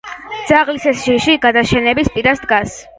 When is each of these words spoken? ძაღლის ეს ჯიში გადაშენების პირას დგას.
ძაღლის 0.51 0.87
ეს 0.93 1.05
ჯიში 1.09 1.37
გადაშენების 1.47 2.13
პირას 2.19 2.47
დგას. 2.47 2.79